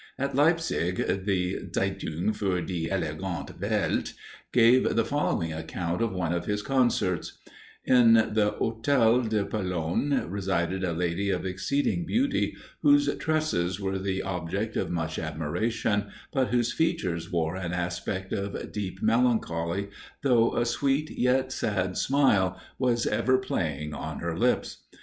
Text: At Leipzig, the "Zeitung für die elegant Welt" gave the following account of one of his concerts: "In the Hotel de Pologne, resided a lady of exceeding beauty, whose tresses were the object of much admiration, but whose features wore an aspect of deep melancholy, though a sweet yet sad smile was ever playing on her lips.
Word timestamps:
At 0.17 0.33
Leipzig, 0.33 1.25
the 1.25 1.69
"Zeitung 1.71 2.31
für 2.33 2.65
die 2.65 2.89
elegant 2.91 3.51
Welt" 3.61 4.13
gave 4.51 4.95
the 4.95 5.05
following 5.05 5.53
account 5.53 6.01
of 6.01 6.11
one 6.11 6.33
of 6.33 6.47
his 6.47 6.63
concerts: 6.63 7.33
"In 7.85 8.13
the 8.15 8.55
Hotel 8.57 9.21
de 9.21 9.45
Pologne, 9.45 10.25
resided 10.27 10.83
a 10.83 10.91
lady 10.93 11.29
of 11.29 11.45
exceeding 11.45 12.07
beauty, 12.07 12.55
whose 12.81 13.15
tresses 13.17 13.79
were 13.79 13.99
the 13.99 14.23
object 14.23 14.75
of 14.75 14.89
much 14.89 15.19
admiration, 15.19 16.07
but 16.33 16.47
whose 16.47 16.73
features 16.73 17.31
wore 17.31 17.55
an 17.55 17.71
aspect 17.71 18.33
of 18.33 18.71
deep 18.71 19.03
melancholy, 19.03 19.91
though 20.23 20.55
a 20.57 20.65
sweet 20.65 21.11
yet 21.11 21.51
sad 21.51 21.95
smile 21.95 22.59
was 22.79 23.05
ever 23.05 23.37
playing 23.37 23.93
on 23.93 24.17
her 24.17 24.35
lips. 24.35 24.77